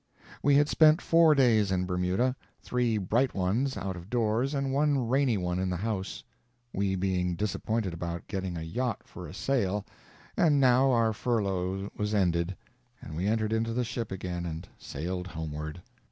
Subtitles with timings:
[0.41, 5.07] We had spent four days in Bermuda three bright ones out of doors and one
[5.07, 6.23] rainy one in the house,
[6.73, 9.85] we being disappointed about getting a yacht for a sail;
[10.35, 12.57] and now our furlough was ended,
[12.99, 15.83] and we entered into the ship again and sailed homeward.